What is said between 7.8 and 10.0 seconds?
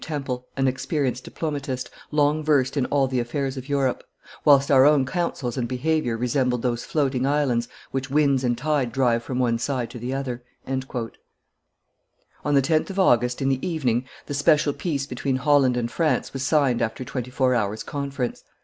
which winds and tide drive from one side to